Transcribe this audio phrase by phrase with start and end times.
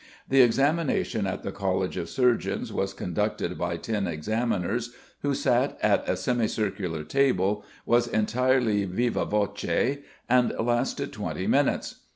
[0.27, 6.09] The examination at the College of Surgeons was conducted by ten examiners, who sat at
[6.09, 11.97] a semicircular table, was entirely vivâ voce, and lasted twenty minutes.